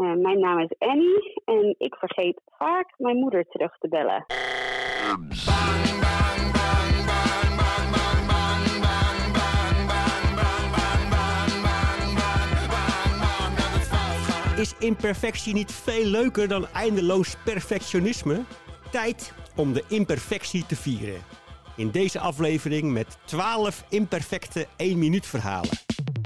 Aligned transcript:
Uh, 0.00 0.14
mijn 0.14 0.38
naam 0.38 0.58
is 0.58 0.74
Annie 0.78 1.42
en 1.44 1.74
ik 1.78 1.94
vergeet 1.94 2.40
vaak 2.58 2.94
mijn 2.96 3.16
moeder 3.16 3.44
terug 3.48 3.78
te 3.78 3.88
bellen. 3.88 4.24
Is 14.56 14.78
imperfectie 14.78 15.54
niet 15.54 15.72
veel 15.72 16.04
leuker 16.04 16.48
dan 16.48 16.66
eindeloos 16.74 17.36
perfectionisme? 17.44 18.40
Tijd 18.90 19.34
om 19.56 19.72
de 19.72 19.84
imperfectie 19.88 20.66
te 20.66 20.76
vieren. 20.76 21.20
In 21.76 21.90
deze 21.90 22.18
aflevering 22.18 22.92
met 22.92 23.18
12 23.24 23.84
imperfecte 23.88 24.66
1 24.76 24.98
minuut 24.98 25.26
verhalen. 25.26 25.78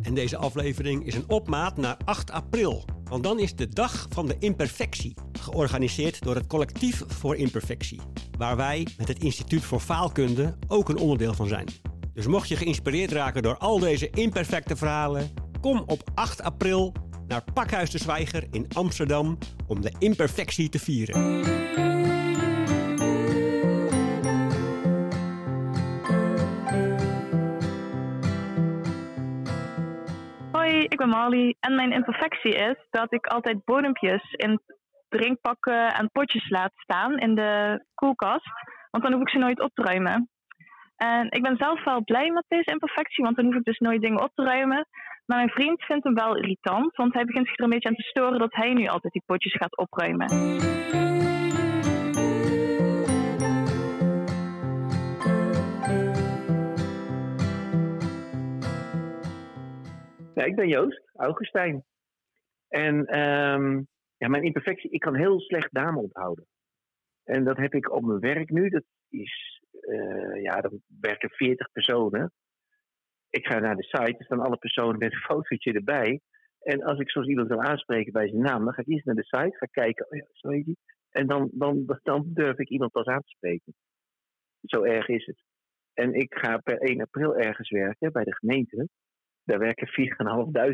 En 0.05 0.15
deze 0.15 0.37
aflevering 0.37 1.07
is 1.07 1.15
een 1.15 1.29
opmaat 1.29 1.77
naar 1.77 1.97
8 2.05 2.31
april. 2.31 2.94
Want 3.09 3.23
dan 3.23 3.39
is 3.39 3.55
de 3.55 3.69
Dag 3.69 4.07
van 4.11 4.27
de 4.27 4.37
Imperfectie. 4.39 5.15
Georganiseerd 5.41 6.23
door 6.23 6.35
het 6.35 6.47
Collectief 6.47 7.03
voor 7.07 7.37
Imperfectie. 7.37 8.01
Waar 8.39 8.57
wij 8.57 8.87
met 8.99 9.09
het 9.09 9.23
Instituut 9.23 9.63
voor 9.63 9.81
Faalkunde 9.81 10.57
ook 10.69 10.89
een 10.89 10.99
onderdeel 10.99 11.35
van 11.35 11.49
zijn. 11.49 11.69
Dus 12.15 12.27
mocht 12.27 12.49
je 12.49 12.57
geïnspireerd 12.57 13.13
raken 13.13 13.43
door 13.43 13.59
al 13.59 13.79
deze 13.79 14.11
imperfecte 14.11 14.77
verhalen, 14.77 15.31
kom 15.61 15.83
op 15.87 16.11
8 16.15 16.43
april 16.43 16.93
naar 17.27 17.45
Pakhuis 17.53 17.91
de 17.91 17.99
Zwijger 17.99 18.47
in 18.51 18.67
Amsterdam 18.73 19.39
om 19.67 19.81
de 19.81 19.93
imperfectie 19.99 20.69
te 20.69 20.79
vieren. 20.79 21.94
Marley 31.07 31.57
en 31.61 31.75
mijn 31.75 31.93
imperfectie 31.93 32.55
is 32.55 32.77
dat 32.91 33.13
ik 33.13 33.27
altijd 33.27 33.65
bodempjes 33.65 34.33
in 34.33 34.61
drinkpakken 35.09 35.95
en 35.95 36.11
potjes 36.13 36.49
laat 36.49 36.73
staan 36.75 37.19
in 37.19 37.35
de 37.35 37.85
koelkast, 37.95 38.51
want 38.91 39.05
dan 39.05 39.13
hoef 39.13 39.23
ik 39.23 39.29
ze 39.29 39.39
nooit 39.39 39.61
op 39.61 39.71
te 39.75 39.83
ruimen. 39.83 40.29
En 40.97 41.31
ik 41.31 41.43
ben 41.43 41.57
zelf 41.57 41.85
wel 41.85 42.05
blij 42.05 42.31
met 42.31 42.45
deze 42.49 42.71
imperfectie, 42.71 43.25
want 43.25 43.37
dan 43.37 43.45
hoef 43.45 43.55
ik 43.55 43.65
dus 43.65 43.79
nooit 43.79 44.01
dingen 44.01 44.23
op 44.23 44.31
te 44.35 44.45
ruimen. 44.45 44.87
Maar 45.27 45.37
mijn 45.37 45.51
vriend 45.51 45.85
vindt 45.85 46.05
hem 46.05 46.15
wel 46.15 46.37
irritant, 46.37 46.97
want 46.97 47.15
hij 47.15 47.25
begint 47.25 47.47
zich 47.47 47.59
er 47.59 47.65
een 47.65 47.71
beetje 47.71 47.89
aan 47.89 47.95
te 47.95 48.03
storen 48.03 48.39
dat 48.39 48.55
hij 48.55 48.73
nu 48.73 48.87
altijd 48.87 49.13
die 49.13 49.23
potjes 49.27 49.57
gaat 49.57 49.77
opruimen. 49.77 50.29
Ik 60.45 60.57
ben 60.57 60.69
Joost, 60.69 61.03
Augustijn. 61.13 61.85
En 62.69 63.19
um, 63.19 63.87
ja, 64.17 64.29
mijn 64.29 64.43
imperfectie, 64.43 64.91
ik 64.91 65.01
kan 65.01 65.15
heel 65.15 65.41
slecht 65.41 65.73
namen 65.73 66.03
onthouden. 66.03 66.47
En 67.25 67.45
dat 67.45 67.57
heb 67.57 67.75
ik 67.75 67.93
op 67.93 68.05
mijn 68.05 68.21
werk 68.21 68.51
nu. 68.51 68.69
Dat 68.69 68.85
is, 69.09 69.63
uh, 69.81 70.43
ja, 70.43 70.61
dan 70.61 70.83
werken 71.01 71.31
40 71.31 71.73
personen. 71.73 72.33
Ik 73.31 73.47
ga 73.47 73.59
naar 73.59 73.77
de 73.77 73.83
site, 73.83 74.19
er 74.19 74.25
staan 74.25 74.41
alle 74.41 74.57
personen 74.57 74.99
met 74.99 75.13
een 75.13 75.19
fotootje 75.19 75.73
erbij. 75.73 76.21
En 76.61 76.83
als 76.83 76.99
ik 76.99 77.11
zoals 77.11 77.29
iemand 77.29 77.49
wil 77.49 77.63
aanspreken 77.63 78.13
bij 78.13 78.29
zijn 78.29 78.43
naam, 78.43 78.65
dan 78.65 78.75
ga 78.75 78.81
ik 78.81 78.89
eerst 78.89 79.05
naar 79.05 79.15
de 79.15 79.25
site, 79.25 79.57
ga 79.57 79.67
kijken, 79.67 80.07
oh 80.11 80.17
ja, 80.17 80.27
zo 80.33 80.49
heet 80.49 80.65
die. 80.65 80.79
En 81.11 81.27
dan, 81.27 81.51
dan, 81.53 81.99
dan 82.03 82.31
durf 82.33 82.59
ik 82.59 82.69
iemand 82.69 82.93
pas 82.93 83.07
aan 83.07 83.21
te 83.21 83.29
spreken. 83.37 83.75
Zo 84.63 84.83
erg 84.83 85.09
is 85.09 85.27
het. 85.27 85.43
En 85.93 86.15
ik 86.15 86.35
ga 86.35 86.57
per 86.57 86.79
1 86.79 87.01
april 87.01 87.37
ergens 87.37 87.71
werken 87.71 88.13
bij 88.13 88.25
de 88.25 88.35
gemeente. 88.35 88.89
Daar 89.45 89.59
werken 89.59 89.89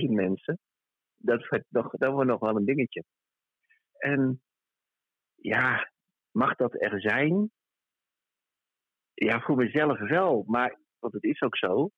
4.500 0.09 0.11
mensen. 0.11 0.59
Dat 1.17 1.65
nog, 1.69 1.91
dat 1.91 2.13
wordt 2.13 2.31
nog 2.31 2.41
wel 2.41 2.57
een 2.57 2.65
dingetje. 2.65 3.05
En 3.99 4.43
ja, 5.35 5.91
mag 6.31 6.57
dat 6.57 6.83
er 6.83 7.01
zijn? 7.01 7.51
Ja, 9.15 9.41
voor 9.41 9.57
mezelf 9.57 9.99
wel, 9.99 10.45
maar, 10.47 10.79
want 10.99 11.13
het 11.13 11.25
is 11.25 11.43
ook 11.43 11.57
zo. 11.57 11.91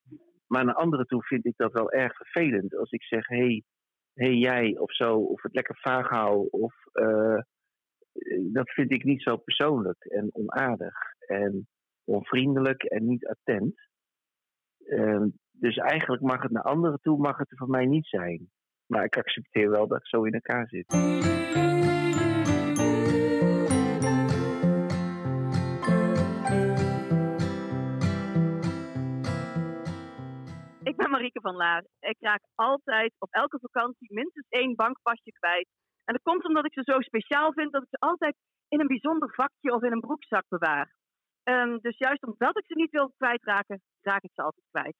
Maar 0.46 0.64
naar 0.64 0.74
anderen 0.74 1.06
toe 1.06 1.22
vind 1.22 1.46
ik 1.46 1.56
dat 1.56 1.72
wel 1.72 1.90
erg 1.90 2.16
vervelend. 2.16 2.76
Als 2.76 2.90
ik 2.90 3.02
zeg, 3.02 3.26
hé, 3.26 3.36
hey, 3.36 3.62
hey, 4.14 4.34
jij 4.34 4.78
of 4.78 4.94
zo, 4.94 5.18
of 5.18 5.42
het 5.42 5.54
lekker 5.54 5.78
vaag 5.78 6.08
hou, 6.08 6.48
of 6.50 6.74
uh, 6.92 7.40
dat 8.52 8.70
vind 8.70 8.92
ik 8.92 9.04
niet 9.04 9.22
zo 9.22 9.36
persoonlijk 9.36 10.04
en 10.04 10.34
onaardig 10.34 10.94
en 11.18 11.68
onvriendelijk 12.04 12.82
en 12.82 13.06
niet 13.06 13.26
attent. 13.26 13.80
Uh, 14.78 15.24
dus 15.62 15.76
eigenlijk 15.76 16.22
mag 16.22 16.42
het 16.42 16.50
naar 16.50 16.62
anderen 16.62 17.00
toe, 17.00 17.18
mag 17.18 17.36
het 17.38 17.50
er 17.50 17.56
voor 17.56 17.68
mij 17.68 17.86
niet 17.86 18.06
zijn. 18.06 18.50
Maar 18.86 19.04
ik 19.04 19.16
accepteer 19.16 19.70
wel 19.70 19.86
dat 19.86 19.98
ik 19.98 20.06
zo 20.06 20.22
in 20.22 20.32
elkaar 20.32 20.68
zit. 20.68 20.92
Ik 30.82 30.96
ben 30.96 31.10
Marieke 31.10 31.40
van 31.40 31.56
Laar. 31.56 31.84
Ik 32.00 32.16
raak 32.20 32.42
altijd 32.54 33.12
op 33.18 33.32
elke 33.32 33.58
vakantie 33.60 34.14
minstens 34.14 34.46
één 34.48 34.74
bankpasje 34.74 35.32
kwijt. 35.32 35.68
En 36.04 36.14
dat 36.14 36.22
komt 36.22 36.44
omdat 36.44 36.64
ik 36.64 36.72
ze 36.72 36.92
zo 36.92 37.00
speciaal 37.00 37.52
vind 37.52 37.72
dat 37.72 37.82
ik 37.82 37.88
ze 37.90 37.98
altijd 37.98 38.36
in 38.68 38.80
een 38.80 38.86
bijzonder 38.86 39.34
vakje 39.34 39.74
of 39.74 39.82
in 39.82 39.92
een 39.92 40.00
broekzak 40.00 40.44
bewaar. 40.48 40.94
Um, 41.44 41.78
dus 41.80 41.98
juist 41.98 42.22
omdat 42.22 42.58
ik 42.58 42.64
ze 42.66 42.74
niet 42.74 42.90
wil 42.90 43.12
kwijtraken, 43.16 43.82
raak 44.00 44.22
ik 44.22 44.30
ze 44.34 44.42
altijd 44.42 44.64
kwijt. 44.70 44.96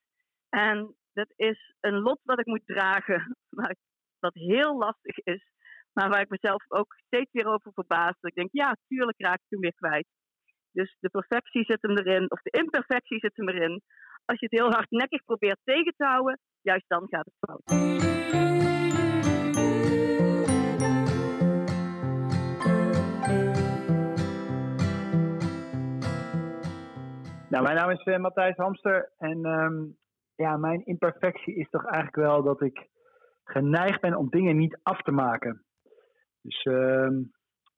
En 0.55 0.95
dat 1.13 1.33
is 1.37 1.75
een 1.81 1.99
lot 1.99 2.21
wat 2.23 2.39
ik 2.39 2.47
moet 2.47 2.67
dragen, 2.67 3.37
wat 4.25 4.35
heel 4.35 4.79
lastig 4.79 5.19
is. 5.19 5.51
Maar 5.93 6.09
waar 6.09 6.21
ik 6.21 6.29
mezelf 6.29 6.65
ook 6.69 6.95
steeds 7.07 7.33
weer 7.33 7.47
over 7.47 7.73
verbaas. 7.73 8.17
Dat 8.21 8.31
ik 8.31 8.35
denk, 8.35 8.49
ja, 8.53 8.77
tuurlijk 8.89 9.21
raak 9.21 9.41
ik 9.41 9.49
hem 9.49 9.61
weer 9.61 9.75
kwijt. 9.75 10.07
Dus 10.73 10.97
de 11.01 11.09
perfectie 11.09 11.65
zit 11.65 11.83
hem 11.83 11.99
erin, 11.99 12.31
of 12.31 12.43
de 12.43 12.59
imperfectie 12.59 13.19
zit 13.19 13.37
hem 13.37 13.49
erin. 13.49 13.83
Als 14.25 14.39
je 14.39 14.47
het 14.51 14.59
heel 14.61 14.71
hardnekkig 14.71 15.25
probeert 15.25 15.59
tegen 15.65 15.95
te 15.97 16.05
houden, 16.05 16.39
juist 16.61 16.89
dan 16.89 17.07
gaat 17.09 17.25
het 17.25 17.37
fout. 17.39 17.91
Nou, 27.49 27.65
mijn 27.65 27.77
naam 27.77 27.91
is 27.91 28.05
uh, 28.05 28.19
Matthijs 28.19 28.57
Hamster 28.57 29.13
en 29.19 29.47
um, 29.47 29.97
ja, 30.35 30.57
mijn 30.57 30.85
imperfectie 30.85 31.55
is 31.55 31.69
toch 31.71 31.85
eigenlijk 31.85 32.17
wel 32.17 32.43
dat 32.43 32.61
ik 32.61 32.89
geneigd 33.45 34.01
ben 34.01 34.15
om 34.15 34.29
dingen 34.29 34.57
niet 34.57 34.79
af 34.83 35.03
te 35.03 35.13
maken. 35.13 35.65
Dus 36.43 36.65
uh, 36.65 37.09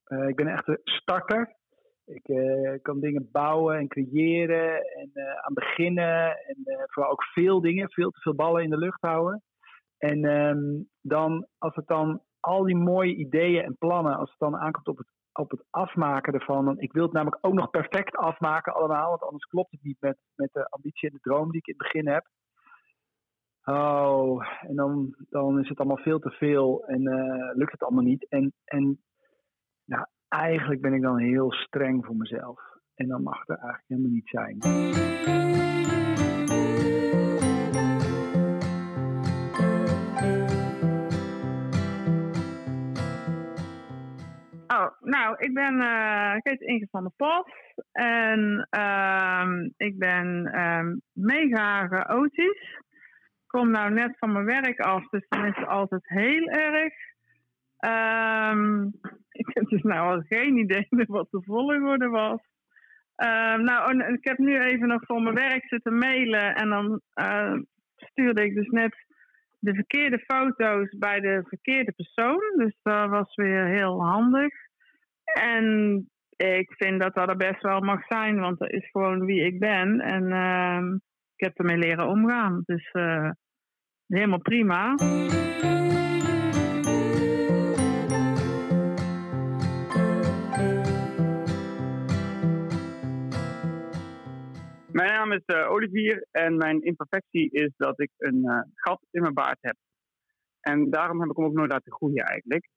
uh, 0.07 0.29
ik 0.29 0.37
ben 0.37 0.47
echt 0.47 0.69
een 0.69 0.81
starter. 0.83 1.57
Ik 2.05 2.29
uh, 2.29 2.79
kan 2.83 3.01
dingen 3.01 3.29
bouwen 3.33 3.79
en 3.79 3.89
creëren 3.89 4.75
en 4.75 5.11
aan 5.45 5.55
beginnen. 5.55 6.37
En 6.47 6.57
vooral 6.87 7.13
ook 7.13 7.25
veel 7.25 7.61
dingen, 7.61 7.91
veel 7.91 8.11
te 8.11 8.21
veel 8.21 8.35
ballen 8.35 8.63
in 8.63 8.71
de 8.71 8.79
lucht 8.79 9.01
houden. 9.01 9.43
En 9.99 10.25
um, 10.25 10.89
dan, 11.01 11.47
als 11.59 11.75
het 11.75 11.87
dan 11.87 12.23
al 12.41 12.63
die 12.65 12.77
mooie 12.77 13.15
ideeën 13.15 13.65
en 13.65 13.77
plannen, 13.79 14.17
als 14.17 14.31
het 14.31 14.39
dan 14.39 14.57
aankomt 14.57 14.89
op 14.89 14.99
het, 14.99 15.07
op 15.33 15.51
het 15.51 15.65
afmaken 15.71 16.33
ervan. 16.33 16.65
Dan, 16.65 16.79
ik 16.79 16.93
wil 16.93 17.03
het 17.03 17.13
namelijk 17.13 17.47
ook 17.47 17.55
nog 17.55 17.71
perfect 17.71 18.17
afmaken 18.17 18.75
allemaal, 18.75 19.09
want 19.09 19.23
anders 19.23 19.45
klopt 19.45 19.71
het 19.71 19.83
niet 19.83 20.01
met, 20.01 20.19
met 20.35 20.53
de 20.53 20.69
ambitie 20.69 21.09
en 21.09 21.15
de 21.15 21.31
droom 21.31 21.51
die 21.51 21.61
ik 21.61 21.67
in 21.67 21.75
het 21.77 21.83
begin 21.83 22.09
heb. 22.09 22.27
Oh, 23.65 24.47
en 24.61 24.77
dan, 24.77 25.15
dan 25.31 25.61
is 25.61 25.69
het 25.69 25.79
allemaal 25.79 26.03
veel 26.03 26.19
te 26.19 26.31
veel 26.31 26.85
en 26.87 27.03
uh, 27.03 27.55
lukt 27.55 27.73
het 27.73 27.83
allemaal 27.83 28.05
niet. 28.05 28.29
En, 28.29 28.53
en 28.65 29.01
nou, 29.85 30.07
eigenlijk 30.29 30.81
ben 30.81 30.93
ik 30.93 31.03
dan 31.03 31.19
heel 31.19 31.53
streng 31.53 32.05
voor 32.05 32.17
mezelf. 32.17 32.61
En 32.95 33.09
dan 33.09 33.23
mag 33.23 33.39
het 33.39 33.49
er 33.49 33.59
eigenlijk 33.59 33.85
helemaal 33.89 34.11
niet 34.11 34.29
zijn. 34.29 34.59
Oh, 44.67 44.91
nou, 45.01 45.37
ik 45.39 45.55
ben, 45.55 45.75
uh, 45.75 46.35
ik 46.37 46.45
heet 46.45 46.61
Inge 46.61 46.87
van 46.91 47.03
der 47.03 47.13
Pas 47.17 47.45
en 47.93 48.69
uh, 48.77 49.47
ik 49.77 49.99
ben 49.99 50.61
um, 50.61 51.01
mega 51.13 51.89
chaotisch 51.89 52.83
kom 53.55 53.71
nou 53.71 53.91
net 53.91 54.19
van 54.19 54.33
mijn 54.33 54.45
werk 54.45 54.81
af, 54.81 55.09
dus 55.09 55.27
dan 55.29 55.45
is 55.45 55.57
het 55.57 55.67
altijd 55.67 56.09
heel 56.09 56.47
erg. 56.47 56.93
Um, 58.51 58.93
ik 59.43 59.49
heb 59.55 59.69
dus 59.69 59.83
nou 59.83 60.15
al 60.15 60.23
geen 60.29 60.57
idee 60.57 60.87
wat 61.07 61.31
de 61.31 61.43
volgorde 61.43 62.09
was. 62.09 62.41
Um, 63.17 63.63
nou, 63.63 64.05
ik 64.13 64.25
heb 64.25 64.39
nu 64.39 64.61
even 64.61 64.89
nog 64.89 65.05
voor 65.05 65.23
mijn 65.23 65.35
werk 65.35 65.65
zitten 65.67 65.99
mailen 65.99 66.55
en 66.55 66.69
dan 66.69 67.01
uh, 67.15 67.55
stuurde 67.97 68.45
ik 68.45 68.55
dus 68.55 68.69
net 68.69 68.95
de 69.59 69.75
verkeerde 69.75 70.19
foto's 70.19 70.99
bij 70.99 71.21
de 71.21 71.45
verkeerde 71.49 71.93
persoon. 71.93 72.55
Dus 72.57 72.79
dat 72.83 73.09
was 73.09 73.35
weer 73.35 73.67
heel 73.67 74.05
handig. 74.05 74.53
En 75.25 75.97
ik 76.37 76.73
vind 76.77 77.03
dat 77.03 77.15
dat 77.15 77.37
best 77.37 77.63
wel 77.63 77.81
mag 77.81 78.07
zijn, 78.07 78.41
want 78.41 78.59
dat 78.59 78.71
is 78.71 78.91
gewoon 78.91 79.25
wie 79.25 79.45
ik 79.45 79.59
ben. 79.59 80.01
En 80.01 80.25
uh, 80.25 80.99
ik 81.37 81.45
heb 81.45 81.59
ermee 81.59 81.77
leren 81.77 82.09
omgaan. 82.09 82.63
Dus 82.65 82.91
uh, 82.93 83.31
helemaal 84.07 84.41
prima. 84.41 84.95
Mijn 94.93 95.13
naam 95.13 95.33
is 95.33 95.45
eh, 95.45 95.71
Olivier 95.71 96.27
en 96.31 96.57
mijn 96.57 96.83
imperfectie 96.83 97.51
is 97.51 97.73
dat 97.77 98.01
ik 98.01 98.11
een 98.17 98.45
eh, 98.45 98.59
gat 98.75 99.01
in 99.11 99.23
mijn 99.23 99.35
baard 99.35 99.59
heb. 99.61 99.77
En 100.61 100.91
daarom 100.91 101.21
heb 101.21 101.31
ik 101.31 101.37
hem 101.37 101.45
ook 101.45 101.53
nooit 101.53 101.71
laten 101.71 101.93
groeien 101.93 102.25
eigenlijk. 102.25 102.69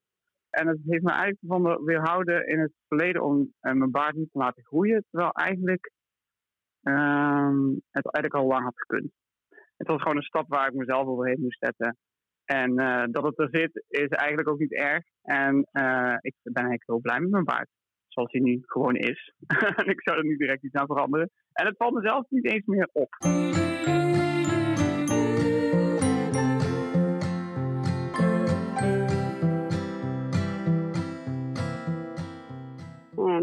En 0.50 0.68
het 0.68 0.80
heeft 0.86 1.04
me 1.04 1.12
eigenlijk 1.12 1.42
van 1.48 1.84
weerhouden 1.86 2.48
in 2.48 2.60
het 2.60 2.72
verleden 2.88 3.24
om 3.24 3.54
mijn 3.60 3.92
baard 3.92 4.16
niet 4.16 4.32
te 4.32 4.38
laten 4.38 4.64
groeien. 4.64 5.06
Terwijl 5.10 5.32
eigenlijk 5.32 5.92
ehm, 6.88 7.70
het 7.92 8.14
eigenlijk 8.14 8.34
al 8.34 8.48
lang 8.48 8.64
had 8.64 8.80
gekund. 8.80 9.12
Het 9.78 9.88
was 9.88 10.02
gewoon 10.02 10.18
een 10.18 10.24
stap 10.24 10.48
waar 10.48 10.68
ik 10.68 10.74
mezelf 10.74 11.08
overheen 11.08 11.42
moest 11.42 11.60
zetten. 11.60 11.98
En 12.46 12.76
dat 13.12 13.24
het 13.24 13.40
er 13.40 13.50
zit 13.52 13.84
is 13.88 14.08
eigenlijk 14.08 14.50
ook 14.50 14.60
niet 14.60 14.74
erg. 14.74 15.04
En 15.22 15.60
ik 16.22 16.36
ben 16.44 16.64
eigenlijk 16.64 16.84
heel 16.86 17.00
blij 17.00 17.20
met 17.20 17.30
mijn 17.30 17.44
baard 17.44 17.70
zoals 18.18 18.32
hij 18.32 18.42
nu 18.42 18.62
gewoon 18.66 18.96
is. 18.96 19.34
en 19.80 19.86
ik 19.86 20.02
zou 20.02 20.18
er 20.18 20.26
nu 20.26 20.38
direct 20.38 20.64
iets 20.64 20.76
aan 20.76 20.86
veranderen. 20.86 21.30
En 21.54 21.66
het 21.66 21.78
valt 21.78 21.94
mezelf 21.94 22.26
niet 22.30 22.52
eens 22.52 22.66
meer 22.66 22.90
op. 22.92 23.16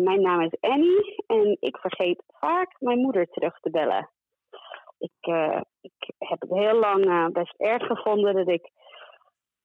mijn 0.04 0.20
naam 0.20 0.40
is 0.40 0.60
Annie 0.60 1.24
en 1.26 1.56
ik 1.60 1.76
vergeet 1.76 2.22
vaak 2.26 2.76
mijn 2.78 2.98
moeder 2.98 3.26
terug 3.26 3.60
te 3.60 3.70
bellen. 3.70 4.10
Ik, 4.98 5.26
uh, 5.28 5.60
ik 5.80 6.12
heb 6.18 6.40
het 6.40 6.50
heel 6.50 6.78
lang 6.78 7.06
uh, 7.06 7.26
best 7.26 7.54
erg 7.56 7.86
gevonden 7.86 8.34
dat 8.34 8.48
ik 8.48 8.70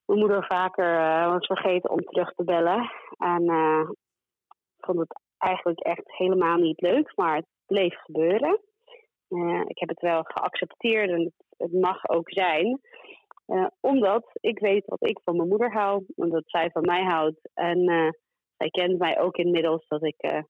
mijn 0.05 0.19
moeder 0.19 0.45
vaker 0.45 0.97
was 1.29 1.45
vergeten 1.45 1.89
om 1.89 1.99
terug 1.99 2.33
te 2.33 2.43
bellen. 2.43 2.91
En 3.17 3.43
vond 4.77 4.99
het 4.99 5.21
eigenlijk 5.37 5.79
echt 5.79 6.17
helemaal 6.17 6.57
niet 6.57 6.81
leuk, 6.81 7.11
maar 7.15 7.35
het 7.35 7.47
bleef 7.65 7.95
gebeuren. 8.01 8.59
Ik 9.67 9.79
heb 9.79 9.89
het 9.89 10.01
wel 10.01 10.23
geaccepteerd 10.23 11.09
en 11.09 11.33
het, 11.57 11.71
mag 11.71 12.09
ook 12.09 12.31
zijn. 12.31 12.81
Omdat 13.79 14.29
ik 14.33 14.59
weet 14.59 14.85
wat 14.85 15.09
ik 15.09 15.19
van 15.23 15.35
mijn 15.35 15.49
moeder 15.49 15.71
hou, 15.71 16.05
omdat 16.15 16.43
zij 16.45 16.69
van 16.71 16.81
mij 16.81 17.03
houdt. 17.03 17.49
En 17.53 18.13
zij 18.59 18.69
kent 18.69 18.99
mij 18.99 19.19
ook 19.19 19.37
inmiddels 19.37 19.87
dat 19.87 20.03
ik 20.03 20.43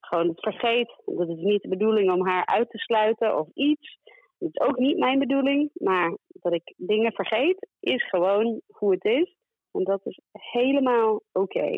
gewoon 0.00 0.28
het 0.28 0.40
vergeet. 0.40 1.02
Dat 1.04 1.28
is 1.28 1.42
niet 1.42 1.62
de 1.62 1.68
bedoeling 1.68 2.12
om 2.12 2.26
haar 2.26 2.46
uit 2.46 2.70
te 2.70 2.78
sluiten 2.78 3.38
of 3.38 3.48
iets. 3.54 3.98
Dat 4.38 4.48
is 4.52 4.60
ook 4.60 4.78
niet 4.78 4.98
mijn 4.98 5.18
bedoeling. 5.18 5.70
Maar 5.74 6.16
dat 6.28 6.52
ik 6.52 6.74
dingen 6.76 7.12
vergeet, 7.12 7.68
is 7.80 8.08
gewoon 8.08 8.60
hoe 8.66 8.92
het 8.92 9.04
is. 9.04 9.36
En 9.72 9.84
dat 9.84 10.00
is 10.04 10.20
helemaal 10.32 11.22
oké. 11.32 11.76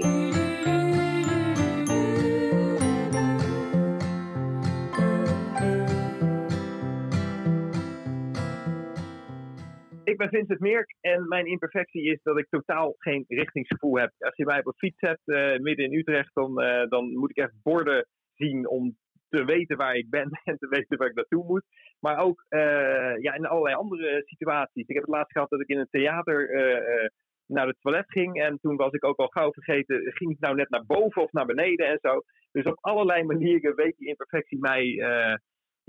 Ik 10.06 10.16
ben 10.16 10.28
Vincent 10.28 10.60
Meerk 10.60 10.94
en 11.00 11.28
mijn 11.28 11.46
imperfectie 11.46 12.02
is 12.02 12.22
dat 12.22 12.38
ik 12.38 12.46
totaal 12.48 12.94
geen 12.98 13.24
richtingsgevoel 13.28 13.98
heb. 13.98 14.12
Als 14.18 14.36
je 14.36 14.44
mij 14.44 14.58
op 14.58 14.66
een 14.66 14.76
fiets 14.76 14.98
zet 14.98 15.20
uh, 15.24 15.58
midden 15.58 15.84
in 15.84 15.98
Utrecht, 15.98 16.34
dan, 16.34 16.62
uh, 16.62 16.88
dan 16.88 17.12
moet 17.12 17.30
ik 17.30 17.36
echt 17.36 17.52
borden 17.62 18.06
zien 18.34 18.68
om 18.68 18.96
te 19.28 19.44
weten 19.44 19.76
waar 19.76 19.94
ik 19.94 20.10
ben 20.10 20.30
en 20.44 20.58
te 20.58 20.68
weten 20.68 20.98
waar 20.98 21.08
ik 21.08 21.14
naartoe 21.14 21.44
moet. 21.44 21.64
Maar 22.00 22.18
ook 22.18 22.44
uh, 22.48 23.16
ja, 23.18 23.34
in 23.34 23.46
allerlei 23.46 23.74
andere 23.74 24.22
situaties. 24.24 24.86
Ik 24.86 24.94
heb 24.94 25.04
het 25.04 25.14
laatst 25.14 25.32
gehad 25.32 25.50
dat 25.50 25.60
ik 25.60 25.68
in 25.68 25.78
een 25.78 25.90
theater 25.90 26.48
naar 27.46 27.66
het 27.66 27.80
toilet 27.80 28.10
ging. 28.10 28.42
En 28.42 28.58
toen 28.60 28.76
was 28.76 28.92
ik 28.92 29.04
ook 29.04 29.18
al 29.18 29.28
gauw 29.28 29.52
vergeten, 29.52 30.12
ging 30.12 30.30
ik 30.30 30.40
nou 30.40 30.54
net 30.54 30.70
naar 30.70 30.86
boven 30.86 31.22
of 31.22 31.32
naar 31.32 31.46
beneden 31.46 31.86
en 31.86 31.98
zo. 32.02 32.20
Dus 32.52 32.64
op 32.64 32.78
allerlei 32.80 33.24
manieren 33.24 33.74
weet 33.74 33.96
die 33.96 34.08
imperfectie 34.08 34.58
mij 34.58 34.98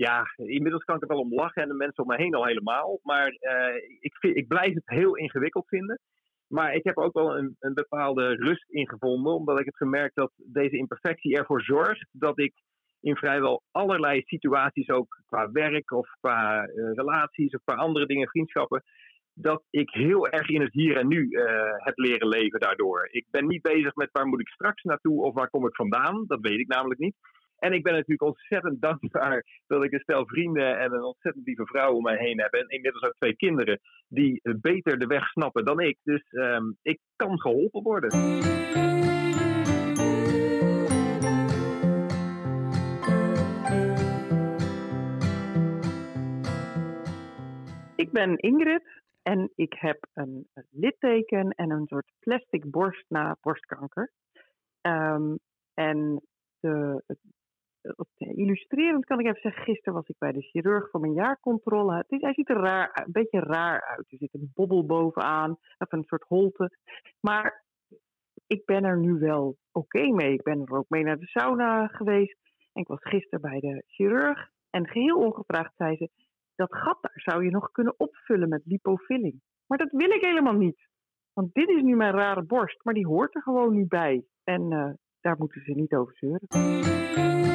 ja, 0.06 0.24
inmiddels 0.36 0.84
kan 0.84 0.96
ik 0.96 1.02
er 1.02 1.08
wel 1.08 1.20
om 1.20 1.34
lachen 1.34 1.62
en 1.62 1.68
de 1.68 1.74
mensen 1.74 2.02
om 2.02 2.08
me 2.08 2.16
heen 2.16 2.34
al 2.34 2.46
helemaal. 2.46 3.00
Maar 3.02 3.28
uh, 3.28 3.76
ik, 4.00 4.16
vind, 4.16 4.36
ik 4.36 4.48
blijf 4.48 4.74
het 4.74 4.88
heel 4.88 5.16
ingewikkeld 5.16 5.68
vinden. 5.68 6.00
Maar 6.46 6.74
ik 6.74 6.84
heb 6.84 6.96
ook 6.96 7.12
wel 7.12 7.38
een, 7.38 7.56
een 7.58 7.74
bepaalde 7.74 8.34
rust 8.34 8.70
in 8.70 8.88
gevonden, 8.88 9.34
omdat 9.34 9.58
ik 9.58 9.64
heb 9.64 9.74
gemerkt 9.74 10.14
dat 10.14 10.32
deze 10.36 10.76
imperfectie 10.76 11.36
ervoor 11.36 11.62
zorgt 11.62 12.08
dat 12.12 12.38
ik 12.38 12.54
in 13.00 13.16
vrijwel 13.16 13.62
allerlei 13.70 14.22
situaties, 14.24 14.88
ook 14.88 15.22
qua 15.26 15.50
werk 15.50 15.90
of 15.90 16.08
qua 16.20 16.68
uh, 16.68 16.92
relaties 16.92 17.54
of 17.54 17.62
qua 17.64 17.74
andere 17.74 18.06
dingen, 18.06 18.28
vriendschappen, 18.28 18.82
dat 19.34 19.62
ik 19.70 19.90
heel 19.90 20.28
erg 20.28 20.48
in 20.48 20.60
het 20.60 20.72
hier 20.72 20.96
en 20.96 21.08
nu 21.08 21.26
uh, 21.30 21.44
heb 21.76 21.98
leren 21.98 22.28
leven 22.28 22.60
daardoor. 22.60 23.08
Ik 23.10 23.26
ben 23.30 23.46
niet 23.46 23.62
bezig 23.62 23.94
met 23.94 24.08
waar 24.12 24.26
moet 24.26 24.40
ik 24.40 24.48
straks 24.48 24.82
naartoe 24.82 25.22
of 25.22 25.34
waar 25.34 25.50
kom 25.50 25.66
ik 25.66 25.74
vandaan, 25.74 26.24
dat 26.26 26.40
weet 26.40 26.58
ik 26.58 26.68
namelijk 26.68 27.00
niet. 27.00 27.16
En 27.58 27.72
ik 27.72 27.82
ben 27.82 27.92
natuurlijk 27.92 28.22
ontzettend 28.22 28.80
dankbaar 28.88 29.44
dat 29.66 29.84
ik 29.84 29.92
een 29.92 30.00
stel 30.00 30.26
vrienden 30.26 30.78
en 30.78 30.92
een 30.92 31.02
ontzettend 31.02 31.46
lieve 31.46 31.66
vrouw 31.66 31.94
om 31.94 32.02
mij 32.02 32.16
heen 32.16 32.40
heb. 32.40 32.52
En 32.52 32.68
inmiddels 32.68 33.04
ook 33.04 33.14
twee 33.14 33.36
kinderen 33.36 33.80
die 34.08 34.40
beter 34.60 34.98
de 34.98 35.06
weg 35.06 35.28
snappen 35.28 35.64
dan 35.64 35.80
ik. 35.80 35.98
Dus 36.02 36.22
um, 36.30 36.76
ik 36.82 37.00
kan 37.16 37.40
geholpen 37.40 37.82
worden. 37.82 38.10
Ik 47.96 48.12
ben 48.12 48.36
Ingrid 48.36 49.02
en 49.22 49.52
ik 49.54 49.72
heb 49.72 50.06
een 50.14 50.48
litteken 50.70 51.50
en 51.50 51.70
een 51.70 51.86
soort 51.86 52.12
plastic 52.18 52.70
borst 52.70 53.04
na 53.08 53.36
borstkanker. 53.40 54.12
Um, 54.82 55.38
en 55.74 56.22
de, 56.60 57.02
illustrerend 58.16 59.04
kan 59.04 59.20
ik 59.20 59.26
even 59.26 59.40
zeggen, 59.40 59.62
gisteren 59.62 59.94
was 59.94 60.08
ik 60.08 60.18
bij 60.18 60.32
de 60.32 60.42
chirurg 60.42 60.90
voor 60.90 61.00
mijn 61.00 61.12
jaarcontrole. 61.12 61.96
Het 61.96 62.10
is, 62.10 62.20
hij 62.20 62.34
ziet 62.34 62.48
er 62.48 62.60
raar, 62.60 63.02
een 63.04 63.12
beetje 63.12 63.40
raar 63.40 63.82
uit. 63.82 64.12
Er 64.12 64.18
zit 64.18 64.34
een 64.34 64.50
bobbel 64.54 64.86
bovenaan, 64.86 65.50
of 65.78 65.92
een 65.92 66.04
soort 66.04 66.22
holte. 66.22 66.70
Maar 67.20 67.64
ik 68.46 68.64
ben 68.64 68.84
er 68.84 68.98
nu 68.98 69.18
wel 69.18 69.56
oké 69.72 70.12
mee. 70.12 70.32
Ik 70.32 70.42
ben 70.42 70.60
er 70.64 70.76
ook 70.76 70.88
mee 70.88 71.04
naar 71.04 71.18
de 71.18 71.26
sauna 71.26 71.86
geweest. 71.86 72.38
En 72.72 72.82
ik 72.82 72.88
was 72.88 73.02
gisteren 73.02 73.40
bij 73.40 73.60
de 73.60 73.82
chirurg. 73.86 74.48
En 74.70 74.88
geheel 74.88 75.16
ongevraagd 75.16 75.72
zei 75.76 75.96
ze, 75.96 76.10
dat 76.54 76.74
gat 76.74 76.98
daar 77.00 77.20
zou 77.20 77.44
je 77.44 77.50
nog 77.50 77.70
kunnen 77.70 77.94
opvullen 77.96 78.48
met 78.48 78.62
lipofilling. 78.64 79.40
Maar 79.66 79.78
dat 79.78 79.90
wil 79.90 80.10
ik 80.10 80.24
helemaal 80.24 80.56
niet. 80.56 80.88
Want 81.32 81.54
dit 81.54 81.68
is 81.68 81.82
nu 81.82 81.96
mijn 81.96 82.14
rare 82.14 82.42
borst, 82.42 82.84
maar 82.84 82.94
die 82.94 83.06
hoort 83.06 83.34
er 83.34 83.42
gewoon 83.42 83.74
nu 83.74 83.86
bij. 83.86 84.24
En 84.44 84.72
uh, 84.72 84.90
daar 85.20 85.36
moeten 85.38 85.62
ze 85.64 85.72
niet 85.72 85.94
over 85.94 86.16
zeuren. 86.16 87.47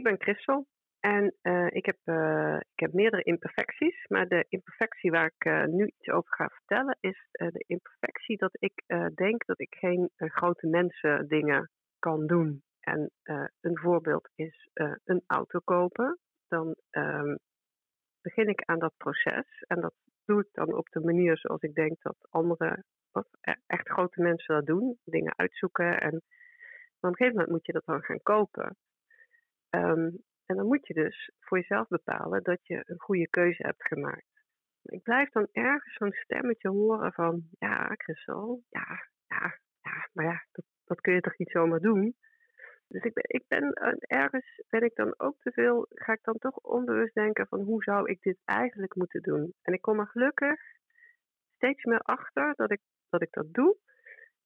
Ik 0.00 0.06
ben 0.06 0.20
Christel 0.20 0.66
en 1.00 1.34
uh, 1.42 1.66
ik, 1.70 1.86
heb, 1.86 1.98
uh, 2.04 2.56
ik 2.56 2.80
heb 2.80 2.92
meerdere 2.92 3.22
imperfecties. 3.22 4.06
Maar 4.08 4.28
de 4.28 4.46
imperfectie 4.48 5.10
waar 5.10 5.32
ik 5.36 5.44
uh, 5.44 5.64
nu 5.64 5.86
iets 5.86 6.08
over 6.08 6.34
ga 6.34 6.48
vertellen 6.48 6.96
is 7.00 7.28
de 7.30 7.64
imperfectie 7.66 8.36
dat 8.36 8.56
ik 8.58 8.82
denk 9.14 9.46
dat 9.46 9.60
ik 9.60 9.74
geen 9.78 10.10
grote 10.16 10.66
mensen 10.66 11.28
dingen 11.28 11.70
kan 11.98 12.26
doen. 12.26 12.62
En 12.80 13.10
een 13.60 13.78
voorbeeld 13.78 14.28
is 14.34 14.68
een 15.04 15.22
auto 15.26 15.60
kopen. 15.64 16.18
Dan 16.48 16.74
um, 16.90 17.38
begin 18.20 18.48
ik 18.48 18.62
aan 18.64 18.78
dat 18.78 18.94
proces 18.96 19.62
en 19.66 19.80
dat 19.80 19.94
doe 20.24 20.40
ik 20.40 20.48
dan 20.52 20.74
op 20.74 20.88
de 20.90 21.00
manier 21.00 21.38
zoals 21.38 21.60
ik 21.60 21.74
denk 21.74 22.02
dat 22.02 22.16
andere, 22.30 22.84
of 23.12 23.26
e-, 23.40 23.54
echt 23.66 23.88
grote 23.88 24.22
mensen 24.22 24.54
dat 24.54 24.66
doen. 24.66 24.98
Dingen 25.04 25.36
uitzoeken 25.36 26.00
en 26.00 26.14
op 26.16 27.08
een 27.08 27.16
gegeven 27.16 27.32
moment 27.32 27.50
moet 27.50 27.66
je 27.66 27.72
dat 27.72 27.84
dan 27.84 28.02
gaan 28.02 28.22
kopen. 28.22 28.76
Um, 29.70 30.22
en 30.46 30.56
dan 30.56 30.66
moet 30.66 30.86
je 30.86 30.94
dus 30.94 31.30
voor 31.40 31.58
jezelf 31.58 31.88
bepalen 31.88 32.42
dat 32.42 32.66
je 32.66 32.82
een 32.84 33.00
goede 33.00 33.28
keuze 33.28 33.62
hebt 33.62 33.86
gemaakt. 33.86 34.44
Ik 34.82 35.02
blijf 35.02 35.30
dan 35.30 35.48
ergens 35.52 35.94
zo'n 35.94 36.12
stemmetje 36.12 36.68
horen 36.68 37.12
van, 37.12 37.42
ja, 37.58 37.94
Christel, 37.96 38.62
ja, 38.68 39.08
ja, 39.26 39.58
ja, 39.80 40.08
maar 40.12 40.24
ja, 40.24 40.44
dat, 40.52 40.64
dat 40.84 41.00
kun 41.00 41.14
je 41.14 41.20
toch 41.20 41.38
niet 41.38 41.50
zomaar 41.50 41.80
doen? 41.80 42.16
Dus 42.88 43.02
ik 43.02 43.12
ben, 43.12 43.24
ik 43.26 43.44
ben 43.48 43.72
ergens 44.00 44.62
ben 44.68 44.82
ik 44.82 44.94
dan 44.94 45.14
ook 45.16 45.40
te 45.40 45.52
veel, 45.52 45.86
ga 45.88 46.12
ik 46.12 46.22
dan 46.22 46.38
toch 46.38 46.56
onbewust 46.56 47.14
denken 47.14 47.46
van 47.46 47.60
hoe 47.60 47.82
zou 47.82 48.10
ik 48.10 48.22
dit 48.22 48.38
eigenlijk 48.44 48.94
moeten 48.94 49.22
doen? 49.22 49.54
En 49.62 49.72
ik 49.72 49.80
kom 49.80 49.98
er 49.98 50.06
gelukkig 50.06 50.60
steeds 51.56 51.84
meer 51.84 52.00
achter 52.00 52.54
dat 52.54 52.70
ik 52.70 52.80
dat, 53.08 53.22
ik 53.22 53.32
dat 53.32 53.52
doe. 53.54 53.76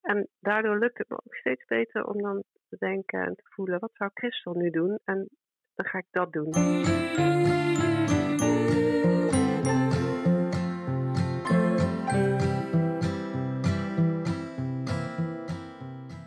En 0.05 0.29
daardoor 0.41 0.79
lukt 0.79 0.99
het 0.99 1.09
me 1.09 1.17
ook 1.17 1.35
steeds 1.35 1.65
beter 1.65 2.07
om 2.07 2.23
dan 2.23 2.43
te 2.69 2.77
denken 2.79 3.21
en 3.21 3.35
te 3.35 3.43
voelen, 3.45 3.81
wat 3.81 3.95
zou 3.95 4.11
Christel 4.15 4.55
nu 4.55 4.71
doen? 4.71 4.99
En 5.05 5.29
dan 5.75 5.87
ga 5.87 5.99
ik 5.99 6.07
dat 6.11 6.33
doen. 6.33 6.53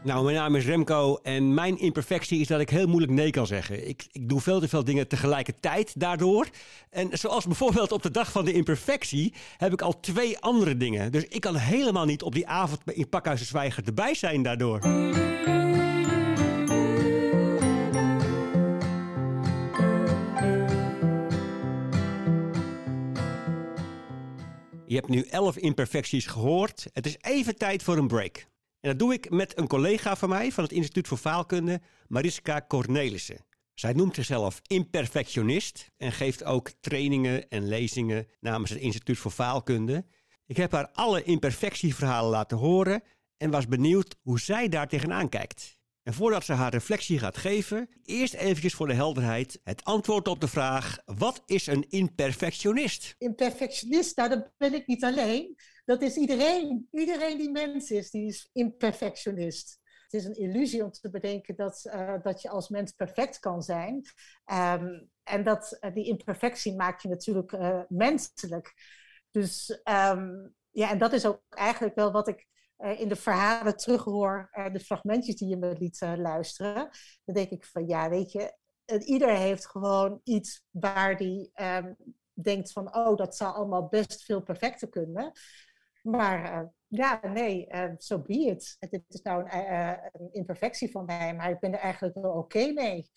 Nou, 0.08 0.24
mijn 0.24 0.36
naam 0.36 0.56
is 0.56 0.66
Remco 0.66 1.20
en 1.24 1.54
mijn 1.54 1.80
imperfectie 1.80 2.40
is 2.40 2.48
dat 2.48 2.60
ik 2.60 2.70
heel 2.70 2.88
moeilijk 2.88 3.12
nee 3.12 3.30
kan 3.30 3.48
zeggen. 3.48 3.88
Ik, 3.88 4.08
ik 4.12 4.30
doe 4.30 4.42
veel 4.42 4.60
te 4.60 4.68
veel 4.68 4.84
dingen 4.84 5.08
tegelijkertijd 5.08 6.00
daardoor. 6.00 6.48
En 6.90 7.10
zoals 7.12 7.46
bijvoorbeeld 7.46 7.92
op 7.92 8.02
de 8.02 8.12
dag 8.12 8.32
van 8.32 8.46
de 8.46 8.54
imperfectie 8.54 9.34
heb 9.58 9.74
ik 9.74 9.82
al 9.82 10.00
twee 10.00 10.40
andere 10.40 10.78
dingen. 10.78 11.12
Dus 11.12 11.24
ik 11.24 11.42
kan 11.42 11.56
helemaal 11.56 12.06
niet 12.06 12.22
op 12.22 12.34
die 12.34 12.48
avond 12.48 12.80
in 12.86 13.10
Pakhuis 13.10 13.40
de 13.40 13.46
Zwijger 13.46 13.84
erbij 13.86 14.16
zijn 14.16 14.42
daardoor. 14.42 14.80
Je 24.86 24.96
hebt 24.96 25.10
nu 25.10 25.22
11 25.22 25.58
imperfecties 25.58 26.26
gehoord. 26.26 26.88
Het 26.94 27.06
is 27.06 27.18
even 27.22 27.58
tijd 27.58 27.84
voor 27.84 27.98
een 27.98 28.08
break. 28.08 28.48
En 28.80 28.90
dat 28.90 29.00
doe 29.00 29.14
ik 29.14 29.30
met 29.30 29.58
een 29.58 29.68
collega 29.68 30.16
van 30.16 30.30
mij 30.30 30.52
van 30.52 30.64
het 30.64 30.74
Instituut 30.74 31.08
voor 31.08 31.18
Faalkunde, 31.18 31.82
Mariska 32.08 32.66
Cornelissen. 32.68 33.46
Zij 33.74 33.94
noemt 33.94 34.16
zichzelf 34.16 34.62
imperfectionist 34.68 35.92
en 35.98 36.12
geeft 36.12 36.44
ook 36.44 36.72
trainingen 36.80 37.50
en 37.50 37.68
lezingen 37.68 38.28
namens 38.40 38.70
het 38.70 38.80
Instituut 38.80 39.18
voor 39.18 39.32
Faalkunde. 39.32 40.06
Ik 40.46 40.58
heb 40.58 40.72
haar 40.72 40.90
alle 40.94 41.24
imperfectieverhalen 41.24 42.32
laten 42.32 42.58
horen 42.58 43.04
en 43.38 43.52
was 43.52 43.68
benieuwd 43.68 44.16
hoe 44.22 44.40
zij 44.40 44.70
daar 44.70 44.88
tegenaan 44.88 45.30
kijkt. 45.30 45.80
En 46.04 46.14
voordat 46.14 46.46
ze 46.46 46.54
haar 46.54 46.72
reflectie 46.72 47.20
gaat 47.20 47.38
geven, 47.38 47.90
eerst 48.04 48.34
eventjes 48.34 48.74
voor 48.74 48.88
de 48.88 48.94
helderheid 48.94 49.60
het 49.64 49.84
antwoord 49.84 50.28
op 50.28 50.42
de 50.42 50.48
vraag: 50.48 50.98
wat 51.06 51.42
is 51.46 51.68
een 51.68 51.86
imperfectionist? 51.90 53.16
Imperfectionist, 53.18 54.18
nou 54.18 54.44
ben 54.58 54.74
ik 54.74 54.88
niet 54.88 55.04
alleen. 55.04 55.56
Dat 55.88 56.02
is 56.02 56.16
iedereen. 56.16 56.88
Iedereen 56.92 57.38
die 57.38 57.52
mens 57.52 57.92
is, 57.92 58.10
die 58.10 58.28
is 58.28 58.50
imperfectionist. 58.54 59.80
Het 60.04 60.14
is 60.14 60.26
een 60.26 60.36
illusie 60.36 60.84
om 60.84 60.92
te 60.92 61.10
bedenken 61.10 61.56
dat, 61.56 61.86
uh, 61.86 62.22
dat 62.22 62.42
je 62.42 62.50
als 62.50 62.70
mens 62.70 62.92
perfect 62.92 63.40
kan 63.40 63.62
zijn. 63.62 63.96
Um, 64.46 65.10
en 65.24 65.44
dat, 65.44 65.78
uh, 65.82 65.94
die 65.94 66.06
imperfectie 66.06 66.76
maakt 66.76 67.02
je 67.02 67.08
natuurlijk 67.08 67.52
uh, 67.52 67.82
menselijk. 67.88 68.74
Dus 69.32 69.70
um, 69.70 70.56
ja, 70.72 70.90
en 70.90 70.98
dat 70.98 71.14
is 71.14 71.26
ook 71.26 71.42
eigenlijk 71.50 71.96
wel 71.96 72.12
wat 72.12 72.28
ik 72.28 72.48
in 72.98 73.08
de 73.08 73.16
verhalen 73.16 73.78
terughoor, 73.78 74.50
de 74.72 74.80
fragmentjes 74.80 75.36
die 75.36 75.48
je 75.48 75.58
me 75.58 75.76
liet 75.78 76.02
luisteren, 76.02 76.90
dan 77.26 77.36
denk 77.36 77.50
ik 77.50 77.66
van 77.66 77.88
ja, 77.88 78.10
weet 78.10 78.32
je, 78.32 78.58
ieder 79.06 79.30
heeft 79.30 79.68
gewoon 79.68 80.22
iets 80.24 80.66
waar 80.70 81.18
die 81.18 81.52
um, 81.62 81.96
denkt 82.44 82.72
van 82.72 82.96
oh, 82.96 83.18
dat 83.18 83.36
zou 83.36 83.54
allemaal 83.54 83.88
best 83.88 84.24
veel 84.24 84.42
perfecter 84.42 84.90
kunnen. 84.90 85.32
Maar 86.10 86.72
ja, 86.88 87.20
nee, 87.24 87.68
zo 87.70 87.96
so 87.98 88.20
be 88.20 88.34
it. 88.34 88.76
Het 88.80 89.04
is 89.08 89.22
nou 89.22 89.50
een, 89.50 90.00
een, 90.12 90.32
imperfectie 90.32 90.92
van 90.92 91.06
mij, 91.06 91.36
maar 91.36 91.50
ik 91.50 91.60
ben 91.60 91.74
er 91.74 91.80
eigenlijk 91.80 92.16
wel 92.16 92.32
oké 92.32 92.72
mee. 92.72 93.12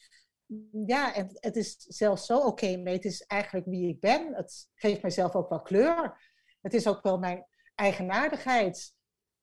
Ja, 0.87 1.15
en 1.15 1.29
het 1.33 1.57
is 1.57 1.77
zelfs 1.79 2.27
zo 2.27 2.39
oké 2.39 2.77
mee. 2.77 2.95
Het 2.95 3.05
is 3.05 3.23
eigenlijk 3.23 3.67
wie 3.67 3.89
ik 3.89 4.01
ben. 4.01 4.35
Het 4.35 4.69
geeft 4.75 5.03
mijzelf 5.03 5.35
ook 5.35 5.49
wel 5.49 5.63
kleur. 5.63 6.23
Het 6.61 6.75
is 6.75 6.87
ook 6.87 7.03
wel 7.03 7.19
mijn 7.19 7.47
eigenaardigheid. 7.75 8.95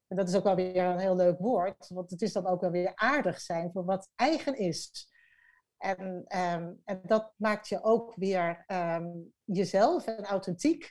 En 0.07 0.17
dat 0.17 0.29
is 0.29 0.35
ook 0.35 0.43
wel 0.43 0.55
weer 0.55 0.83
een 0.83 0.99
heel 0.99 1.15
leuk 1.15 1.39
woord, 1.39 1.87
want 1.87 2.11
het 2.11 2.21
is 2.21 2.33
dan 2.33 2.47
ook 2.47 2.61
wel 2.61 2.71
weer 2.71 2.91
aardig 2.95 3.39
zijn 3.39 3.71
voor 3.71 3.85
wat 3.85 4.09
eigen 4.15 4.57
is. 4.57 5.09
En, 5.77 6.25
um, 6.37 6.81
en 6.83 7.01
dat 7.03 7.33
maakt 7.35 7.67
je 7.67 7.83
ook 7.83 8.15
weer 8.15 8.63
um, 8.67 9.33
jezelf 9.43 10.05
en 10.05 10.25
authentiek. 10.25 10.87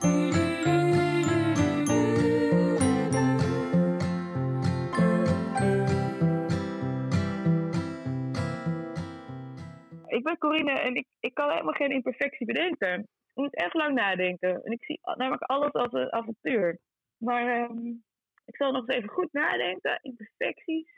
Ben 10.26 10.38
Corine 10.38 10.72
en 10.72 10.94
ik, 10.94 11.06
ik 11.20 11.34
kan 11.34 11.50
helemaal 11.50 11.72
geen 11.72 11.90
imperfectie 11.90 12.46
bedenken. 12.46 13.00
Ik 13.00 13.34
moet 13.34 13.54
echt 13.54 13.74
lang 13.74 13.94
nadenken. 13.94 14.64
En 14.64 14.72
ik 14.72 14.84
zie 14.84 15.00
namelijk 15.02 15.42
alles 15.42 15.72
als 15.72 15.92
een 15.92 16.12
avontuur. 16.12 16.78
Maar 17.16 17.70
um, 17.70 18.04
ik 18.44 18.56
zal 18.56 18.72
nog 18.72 18.86
eens 18.86 18.96
even 18.96 19.08
goed 19.08 19.32
nadenken. 19.32 19.98
Imperfecties. 20.02 20.90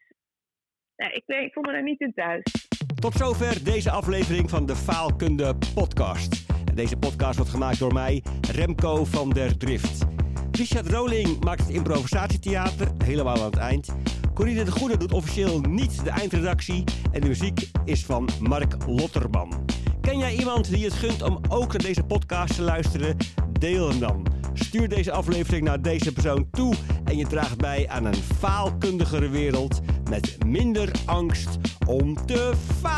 Nee, 0.97 1.11
ik, 1.13 1.23
ik 1.27 1.53
voel 1.53 1.63
me 1.63 1.73
er 1.73 1.83
niet 1.83 2.01
in 2.01 2.13
thuis. 2.13 2.43
Tot 3.01 3.15
zover 3.15 3.65
deze 3.65 3.91
aflevering 3.91 4.51
van 4.51 4.67
de 4.67 4.77
Faalkunde 4.77 5.57
Podcast. 5.75 6.47
Deze 6.75 6.99
podcast 6.99 7.37
wordt 7.37 7.53
gemaakt 7.53 7.79
door 7.79 7.93
mij, 7.93 8.23
Remco 8.53 9.05
van 9.05 9.31
der 9.31 9.59
Drift. 9.59 10.07
Richard 10.51 10.87
Roling 10.87 11.45
maakt 11.45 11.61
het 11.61 11.71
improvisatietheater, 11.71 12.89
helemaal 13.05 13.37
aan 13.37 13.51
het 13.51 13.59
eind. 13.59 14.18
Corine 14.39 14.65
de 14.65 14.71
Goede 14.71 14.97
doet 14.97 15.13
officieel 15.13 15.61
niet 15.61 16.05
de 16.05 16.11
eindredactie. 16.11 16.85
En 17.13 17.21
de 17.21 17.27
muziek 17.27 17.71
is 17.85 18.05
van 18.05 18.29
Mark 18.41 18.75
Lotterman. 18.87 19.65
Ken 20.01 20.19
jij 20.19 20.37
iemand 20.37 20.71
die 20.71 20.85
het 20.85 20.93
gunt 20.93 21.23
om 21.23 21.41
ook 21.49 21.73
naar 21.73 21.83
deze 21.83 22.03
podcast 22.03 22.55
te 22.55 22.63
luisteren? 22.63 23.17
Deel 23.53 23.89
hem 23.89 23.99
dan. 23.99 24.27
Stuur 24.53 24.89
deze 24.89 25.13
aflevering 25.13 25.65
naar 25.65 25.83
deze 25.83 26.13
persoon 26.13 26.51
toe 26.51 26.75
en 27.05 27.17
je 27.17 27.27
draagt 27.27 27.57
bij 27.57 27.89
aan 27.89 28.05
een 28.05 28.23
faalkundigere 28.39 29.29
wereld 29.29 29.81
met 30.11 30.45
minder 30.47 30.91
angst 31.07 31.59
om 31.87 32.27
te 32.27 32.53
falen. 32.81 32.98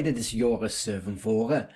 Hoi, 0.00 0.12
dit 0.12 0.22
is 0.22 0.30
Joris 0.30 0.88
uh, 0.88 0.98
van 1.02 1.18
Voren. 1.18 1.68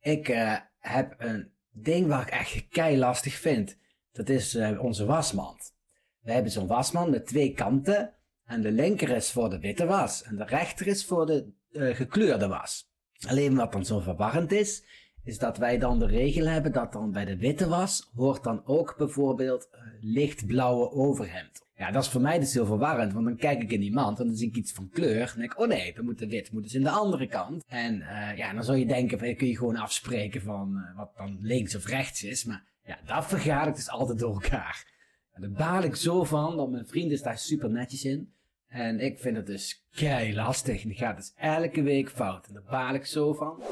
Ik 0.00 0.28
uh, 0.28 0.56
heb 0.78 1.14
een 1.18 1.52
ding 1.70 2.06
waar 2.06 2.22
ik 2.22 2.32
echt 2.32 2.68
kei 2.68 2.98
lastig 2.98 3.34
vind. 3.34 3.78
Dat 4.12 4.28
is 4.28 4.54
uh, 4.54 4.84
onze 4.84 5.04
wasmand. 5.04 5.74
We 6.20 6.32
hebben 6.32 6.52
zo'n 6.52 6.66
wasmand 6.66 7.10
met 7.10 7.26
twee 7.26 7.52
kanten. 7.52 8.14
En 8.44 8.62
de 8.62 8.72
linker 8.72 9.08
is 9.08 9.30
voor 9.30 9.50
de 9.50 9.58
witte 9.58 9.86
was. 9.86 10.22
En 10.22 10.36
de 10.36 10.44
rechter 10.44 10.86
is 10.86 11.04
voor 11.04 11.26
de 11.26 11.52
gekleurde 11.72 12.48
was. 12.48 12.90
Alleen 13.28 13.56
wat 13.56 13.72
dan 13.72 13.84
zo 13.84 14.00
verwarrend 14.00 14.52
is, 14.52 14.84
is 15.24 15.38
dat 15.38 15.58
wij 15.58 15.78
dan 15.78 15.98
de 15.98 16.06
regel 16.06 16.46
hebben 16.46 16.72
dat 16.72 16.92
dan 16.92 17.12
bij 17.12 17.24
de 17.24 17.36
witte 17.36 17.68
was 17.68 18.10
hoort 18.14 18.44
dan 18.44 18.66
ook 18.66 18.94
bijvoorbeeld 18.96 19.68
lichtblauwe 20.00 20.90
overhemd. 20.90 21.63
Ja, 21.76 21.90
dat 21.90 22.02
is 22.02 22.08
voor 22.08 22.20
mij 22.20 22.38
dus 22.38 22.54
heel 22.54 22.66
verwarrend, 22.66 23.12
want 23.12 23.24
dan 23.24 23.36
kijk 23.36 23.62
ik 23.62 23.72
in 23.72 23.80
die 23.80 23.92
mand 23.92 24.20
en 24.20 24.26
dan 24.26 24.36
zie 24.36 24.48
ik 24.48 24.56
iets 24.56 24.72
van 24.72 24.88
kleur. 24.88 25.32
En 25.32 25.38
denk 25.38 25.52
ik, 25.52 25.60
oh 25.60 25.68
nee, 25.68 25.94
dan 25.94 26.04
moet 26.04 26.18
de 26.18 26.28
wit 26.28 26.52
moet 26.52 26.62
dus 26.62 26.74
in 26.74 26.82
de 26.82 26.90
andere 26.90 27.26
kant. 27.26 27.64
En 27.68 27.94
uh, 27.94 28.36
ja, 28.36 28.52
dan 28.52 28.64
zou 28.64 28.78
je 28.78 28.86
denken, 28.86 29.18
van, 29.18 29.36
kun 29.36 29.46
je 29.46 29.56
gewoon 29.56 29.76
afspreken 29.76 30.42
van 30.42 30.76
uh, 30.76 30.96
wat 30.96 31.12
dan 31.16 31.38
links 31.40 31.76
of 31.76 31.86
rechts 31.86 32.22
is. 32.22 32.44
Maar 32.44 32.64
ja, 32.84 32.98
dat 33.06 33.26
vergaat 33.26 33.66
ik 33.66 33.74
dus 33.74 33.88
altijd 33.88 34.18
door 34.18 34.32
elkaar. 34.32 34.92
En 35.32 35.40
daar 35.40 35.50
baal 35.50 35.82
ik 35.82 35.94
zo 35.94 36.24
van, 36.24 36.56
dat 36.56 36.70
mijn 36.70 36.86
vriend 36.86 37.10
is 37.10 37.22
daar 37.22 37.38
super 37.38 37.70
netjes 37.70 38.04
in. 38.04 38.32
En 38.68 39.00
ik 39.00 39.18
vind 39.18 39.36
het 39.36 39.46
dus 39.46 39.86
kei 39.94 40.34
lastig. 40.34 40.82
En 40.82 40.88
die 40.88 40.98
gaat 40.98 41.16
dus 41.16 41.32
elke 41.36 41.82
week 41.82 42.10
fout. 42.10 42.46
En 42.46 42.52
daar 42.52 42.62
baal 42.70 42.94
ik 42.94 43.06
zo 43.06 43.32
van. 43.32 43.62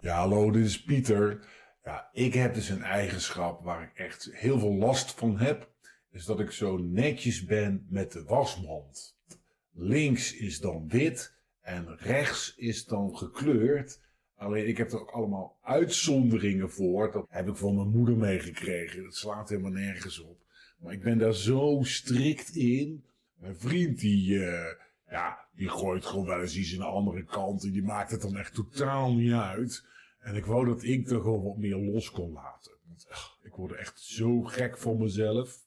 Ja, 0.00 0.16
hallo, 0.16 0.50
dit 0.50 0.64
is 0.64 0.82
Pieter. 0.82 1.46
Ja, 1.84 2.08
ik 2.12 2.34
heb 2.34 2.54
dus 2.54 2.68
een 2.68 2.82
eigenschap 2.82 3.64
waar 3.64 3.82
ik 3.82 3.98
echt 3.98 4.28
heel 4.32 4.58
veel 4.58 4.74
last 4.74 5.12
van 5.12 5.38
heb 5.38 5.74
is 6.16 6.24
dat 6.24 6.40
ik 6.40 6.50
zo 6.50 6.76
netjes 6.76 7.44
ben 7.44 7.86
met 7.88 8.12
de 8.12 8.24
wasmand. 8.24 9.16
Links 9.72 10.36
is 10.36 10.60
dan 10.60 10.88
wit 10.88 11.34
en 11.60 11.96
rechts 11.96 12.54
is 12.56 12.84
dan 12.84 13.16
gekleurd. 13.16 14.00
Alleen 14.36 14.68
ik 14.68 14.76
heb 14.76 14.92
er 14.92 15.00
ook 15.00 15.10
allemaal 15.10 15.58
uitzonderingen 15.62 16.70
voor. 16.70 17.12
Dat 17.12 17.26
heb 17.28 17.48
ik 17.48 17.56
van 17.56 17.74
mijn 17.74 17.88
moeder 17.88 18.16
meegekregen. 18.16 19.02
Dat 19.02 19.14
slaat 19.14 19.48
helemaal 19.48 19.70
nergens 19.70 20.18
op. 20.20 20.38
Maar 20.78 20.92
ik 20.92 21.02
ben 21.02 21.18
daar 21.18 21.34
zo 21.34 21.80
strikt 21.82 22.54
in. 22.54 23.04
Mijn 23.34 23.56
vriend 23.56 23.98
die, 23.98 24.34
uh, 24.34 24.64
ja, 25.10 25.38
die 25.54 25.68
gooit 25.68 26.06
gewoon 26.06 26.26
wel 26.26 26.40
eens 26.40 26.56
iets 26.56 26.72
in 26.72 26.78
de 26.78 26.84
andere 26.84 27.24
kant. 27.24 27.64
En 27.64 27.70
die 27.70 27.82
maakt 27.82 28.10
het 28.10 28.20
dan 28.20 28.36
echt 28.36 28.54
totaal 28.54 29.14
niet 29.14 29.32
uit. 29.32 29.84
En 30.18 30.34
ik 30.34 30.44
wou 30.44 30.66
dat 30.66 30.82
ik 30.82 31.10
er 31.10 31.20
gewoon 31.20 31.42
wat 31.42 31.56
meer 31.56 31.76
los 31.76 32.10
kon 32.10 32.32
laten. 32.32 32.72
Want, 32.86 33.06
ik 33.42 33.52
word 33.52 33.72
echt 33.72 34.00
zo 34.00 34.42
gek 34.42 34.78
van 34.78 34.98
mezelf. 34.98 35.64